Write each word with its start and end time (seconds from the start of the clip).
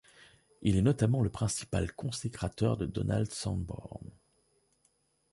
Il 0.63 0.77
est 0.77 0.81
notamment 0.81 1.21
le 1.21 1.29
principal 1.29 1.93
consécrateur 1.93 2.75
de 2.75 2.87
Donald 2.87 3.29
Sanborn. 3.31 4.09